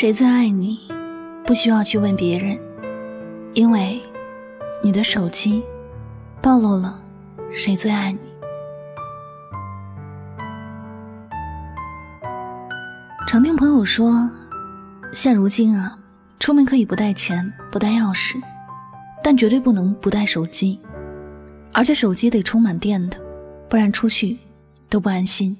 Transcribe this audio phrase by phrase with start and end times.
[0.00, 0.78] 谁最爱你？
[1.44, 2.56] 不需要去问别人，
[3.52, 4.00] 因为
[4.80, 5.60] 你的手机
[6.40, 7.02] 暴露了
[7.50, 8.18] 谁最爱你。
[13.26, 14.30] 常听朋友说，
[15.12, 15.98] 现如今啊，
[16.38, 18.40] 出门可以不带钱、不带钥匙，
[19.20, 20.78] 但绝对不能不带手机，
[21.72, 23.16] 而且手机得充满电的，
[23.68, 24.38] 不然出去
[24.88, 25.58] 都不安心。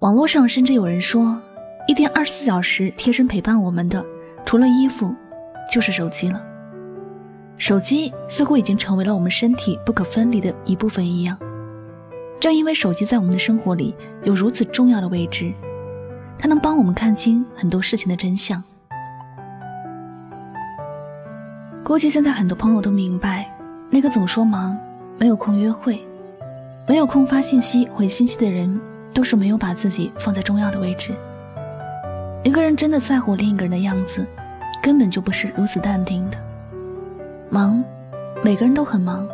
[0.00, 1.40] 网络上甚至有人说，
[1.88, 4.04] 一天二十四小时贴身陪伴我们的。
[4.44, 5.14] 除了衣服，
[5.72, 6.40] 就是手机了。
[7.58, 11.36] 手机似乎已经成为了我们身体不可分离的一部分一样。
[12.38, 15.52] 正因为手机在我们的生活里有如此重要的位置，
[16.38, 18.62] 它能帮我们看清很多事情的真相。
[21.82, 23.48] 估计现在很多朋友都明白，
[23.90, 24.76] 那个总说忙、
[25.18, 26.04] 没有空约会、
[26.86, 28.80] 没有空发信息回信息的人，
[29.14, 31.14] 都是没有把自己放在重要的位置。
[32.46, 34.24] 一个人真的在乎另一个人的样子，
[34.80, 36.38] 根本就不是如此淡定的。
[37.50, 37.82] 忙，
[38.40, 39.28] 每个人都很忙，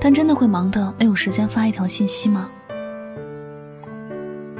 [0.00, 2.48] 但真的会忙的没有时间发一条信息吗？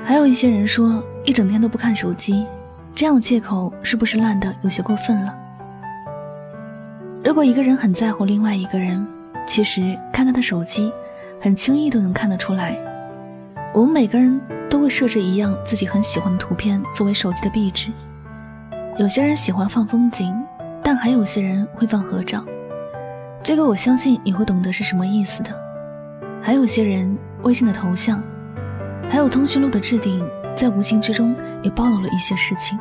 [0.04, 2.46] 还有一些人说一整天都不看手机，
[2.94, 5.36] 这样的借口是不是烂的有些过分了？
[7.24, 9.04] 如果一个人很在乎另外一个人，
[9.48, 10.92] 其实看他的手机，
[11.40, 12.76] 很轻易都能看得出来。
[13.74, 14.40] 我们每个人。
[14.70, 17.92] 都会设置一样自己很喜欢的图片作为手机的壁纸。
[18.98, 20.34] 有些人喜欢放风景，
[20.82, 22.44] 但还有些人会放合照。
[23.40, 25.50] 这个我相信你会懂得是什么意思的。
[26.42, 28.20] 还有些人微信的头像，
[29.08, 32.76] 还有通讯录的置顶，在无形之中也暴露了一些事情。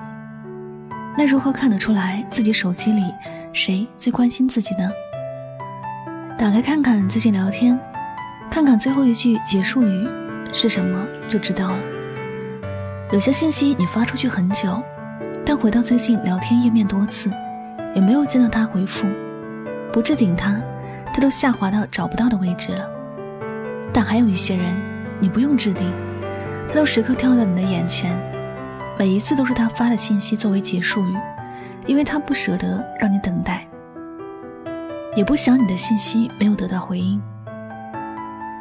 [1.16, 3.03] 那如何看得出来自己手机里
[3.53, 4.89] 谁最关心自己呢？
[6.39, 7.80] 打开看看最近聊天，
[8.50, 10.07] 看看最后一句结束语。
[10.54, 11.80] 是什么就知道了。
[13.12, 14.82] 有些信息你发出去很久，
[15.46, 17.30] 但回到最近聊天页面多次，
[17.94, 19.08] 也没有见到他回复。
[19.92, 20.62] 不置顶他，
[21.13, 22.90] 他都下滑到找不到的位置了。
[23.92, 24.75] 但还有一些人，
[25.19, 25.92] 你不用置顶，
[26.69, 28.18] 他都时刻跳到你的眼前，
[28.97, 31.16] 每一次都是他发的信息作为结束语，
[31.86, 33.68] 因为他不舍得让你等待，
[35.16, 37.22] 也不想你的信息没有得到回应。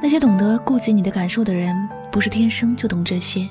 [0.03, 3.47] 那些懂得顾及你的感受的人，不是天生就懂这些；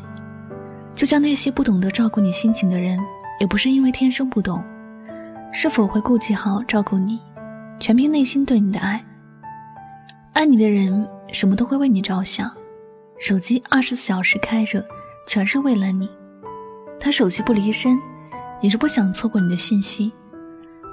[0.94, 3.00] 就像那些不懂得照顾你心情的人，
[3.40, 4.62] 也不是因为天生不懂。
[5.54, 7.22] 是否会顾及好照顾你，
[7.80, 9.02] 全凭内心对你的爱。
[10.34, 12.52] 爱你的人，什么都会为你着想。
[13.18, 14.86] 手机二十四小时开着，
[15.28, 16.10] 全是为了你。
[17.00, 17.98] 他手机不离身，
[18.60, 20.12] 也是不想错过你的信息。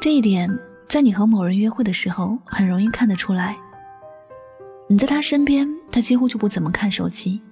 [0.00, 0.48] 这一点，
[0.88, 3.56] 在你和某人约会的时候，很容易看得出来。
[4.90, 7.42] 你在他身边，他几乎就不怎么看手机，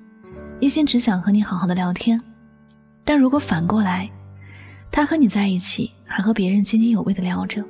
[0.59, 2.19] 一心只想和你好好的聊天。
[3.05, 4.11] 但如果反过来，
[4.91, 7.63] 他和你在一起，还和别人津津有味的聊着，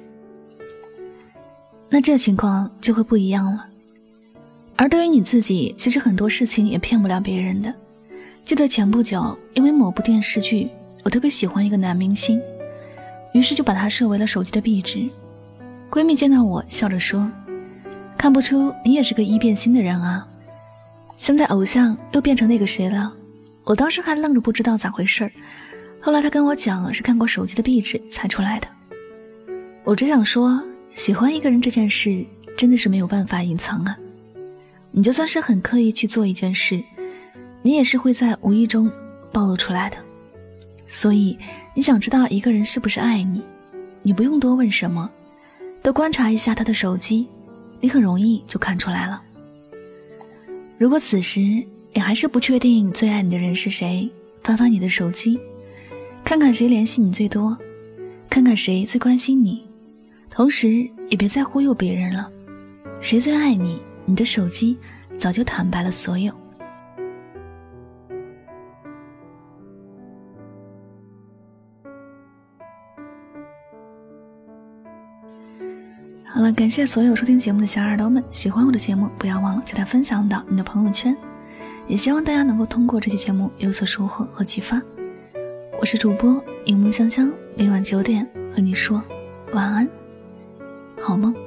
[1.88, 3.66] 那这情况就会不一样了。
[4.76, 7.74] 而对于你自己，其实很多事情也骗不了别人的。
[8.44, 10.70] 记得前不久，因为某部电视剧，
[11.02, 12.40] 我特别喜欢一个男明星，
[13.32, 15.08] 于是就把他设为了手机的壁纸。
[15.90, 17.28] 闺蜜见到我，笑着说。
[18.18, 20.26] 看不出你也是个易变心的人啊！
[21.14, 23.12] 现在偶像又变成那个谁了？
[23.64, 25.32] 我当时还愣着不知道咋回事儿，
[26.00, 28.66] 后来他跟我讲是看过手机的壁纸才出来的。
[29.84, 30.62] 我只想说，
[30.94, 32.24] 喜欢一个人这件事
[32.56, 33.96] 真的是没有办法隐藏啊！
[34.90, 36.82] 你就算是很刻意去做一件事，
[37.62, 38.90] 你也是会在无意中
[39.30, 39.96] 暴露出来的。
[40.86, 41.38] 所以
[41.74, 43.42] 你想知道一个人是不是爱你，
[44.02, 45.10] 你不用多问什么，
[45.82, 47.26] 多观察一下他的手机。
[47.80, 49.22] 你很容易就看出来了。
[50.78, 51.40] 如果此时
[51.92, 54.10] 你还是不确定最爱你的人是谁，
[54.42, 55.38] 翻翻你的手机，
[56.24, 57.56] 看看谁联系你最多，
[58.28, 59.64] 看看谁最关心你，
[60.28, 62.30] 同时也别再忽悠别人了。
[63.00, 64.76] 谁最爱你，你的手机
[65.18, 66.32] 早就坦白了所有。
[76.56, 81.14] 感谢所有收听节目的小耳朵们，喜欢我的节目，不要忘了将它分享到你的朋友圈，
[81.86, 84.80] 也希望大家能够通过这期节目有所收获和启发。
[85.78, 89.02] 我是主播柠檬香香，每晚九点和你说
[89.52, 89.86] 晚安，
[90.98, 91.45] 好梦。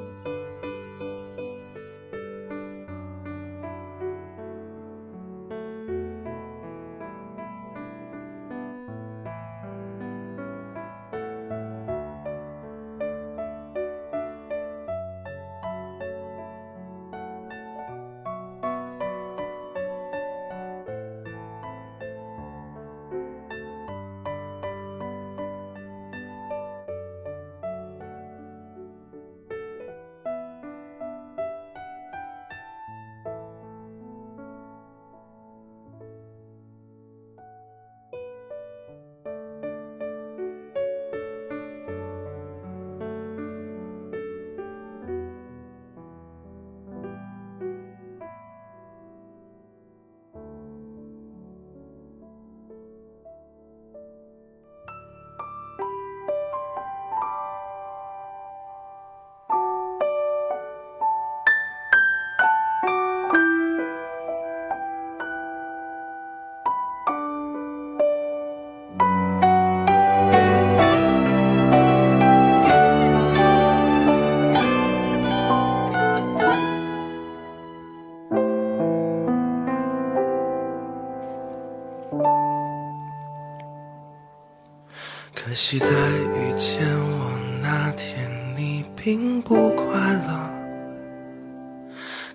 [85.36, 89.86] 可惜在遇见我那天，你并不快
[90.28, 90.50] 乐。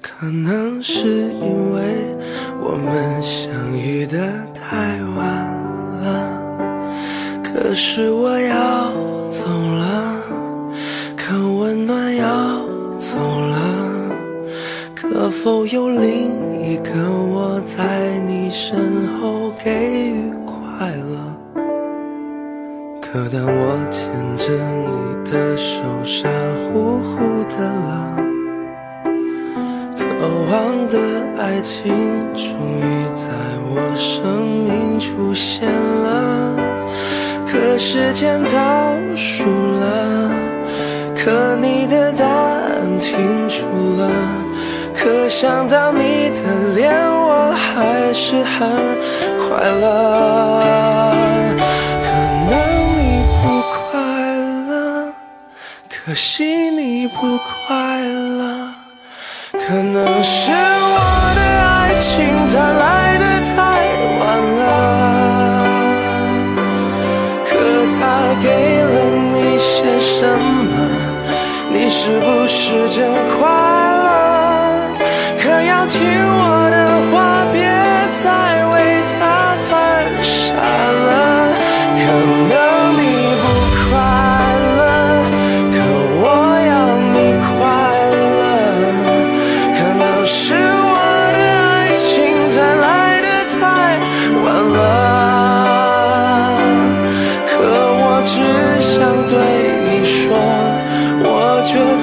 [0.00, 1.82] 可能是因为
[2.60, 4.16] 我们相遇得
[4.54, 5.26] 太晚
[6.02, 6.40] 了，
[7.42, 8.92] 可是我要
[9.28, 10.22] 走了，
[11.16, 12.33] 可温暖要。
[15.44, 19.70] 否有另一个我在你身后给
[20.10, 21.62] 予快乐？
[23.02, 26.30] 可当我牵着你的手，傻
[26.72, 28.16] 乎乎的了，
[29.98, 30.02] 渴
[30.50, 30.96] 望的
[31.38, 31.92] 爱情
[32.32, 32.48] 终
[32.78, 33.28] 于在
[33.68, 36.56] 我生命出现了。
[37.46, 40.30] 可时间倒数了，
[41.14, 43.66] 可你的答案停住
[43.98, 44.08] 了，
[45.04, 46.40] 可想到你的
[46.74, 48.66] 脸，我还是很
[49.36, 49.84] 快乐。
[52.02, 52.08] 可
[52.48, 52.50] 能
[52.96, 54.00] 你不快
[54.66, 55.12] 乐，
[55.90, 58.72] 可惜你不快乐，
[59.52, 60.50] 可能是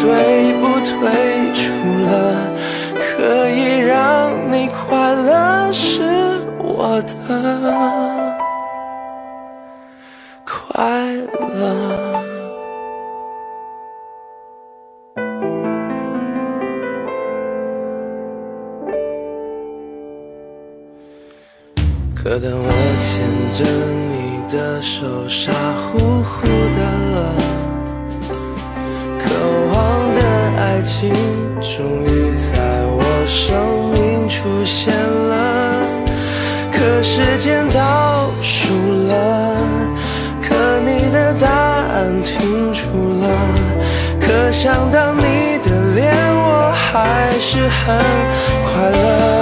[0.01, 0.09] 对，
[0.59, 0.89] 不退
[1.53, 1.61] 出
[2.09, 2.11] 了，
[2.97, 3.91] 可以让
[4.51, 6.01] 你快乐，是
[6.57, 7.11] 我的
[10.43, 11.13] 快
[11.53, 11.61] 乐。
[22.15, 22.69] 可当我
[23.03, 23.11] 牵
[23.53, 23.59] 着
[24.09, 24.11] 你
[24.51, 27.10] 的手，傻乎乎的。
[30.81, 31.13] 爱情
[31.61, 32.57] 终于在
[32.87, 35.85] 我生命出现了，
[36.73, 38.73] 可时间倒数
[39.07, 39.57] 了。
[40.41, 42.81] 可你的答案停住
[43.21, 43.29] 了，
[44.19, 47.95] 可想到你的脸，我还是很
[48.65, 49.40] 快乐。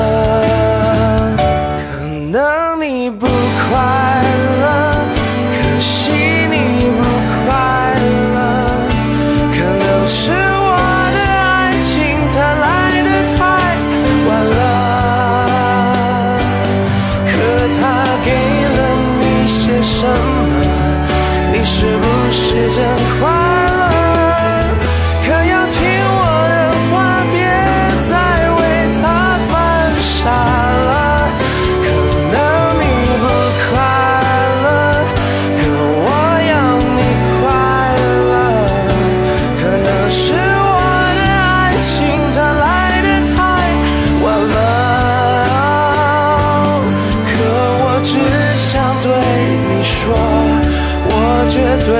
[51.59, 51.93] 绝对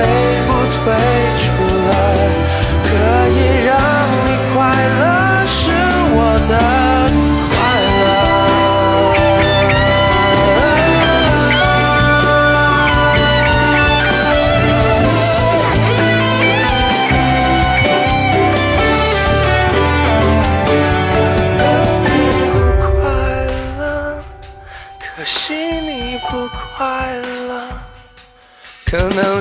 [0.48, 1.19] 不退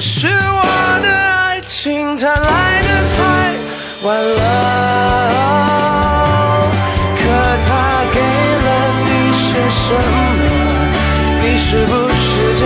[0.01, 0.63] 是我
[1.01, 2.87] 的爱情它来的
[3.17, 3.19] 太
[4.03, 4.39] 晚了，
[7.17, 7.19] 可
[7.67, 7.69] 他
[8.13, 8.67] 给了
[9.03, 10.39] 你些什么？
[11.41, 12.19] 你是不是
[12.59, 12.63] 真